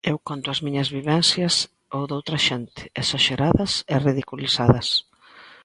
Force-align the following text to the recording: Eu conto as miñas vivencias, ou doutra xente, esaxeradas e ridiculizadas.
Eu 0.11 0.17
conto 0.27 0.47
as 0.49 0.61
miñas 0.65 0.89
vivencias, 0.97 1.55
ou 1.95 2.03
doutra 2.11 2.37
xente, 2.47 2.81
esaxeradas 3.01 3.71
e 3.93 3.95
ridiculizadas. 4.07 4.87